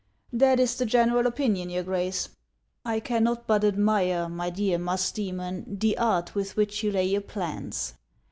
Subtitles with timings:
[0.43, 2.29] "That is the general opinion, your Grace.""
[2.81, 7.93] 1 cannot but admire, my dear Musdoemon, the art with which you lay your plans.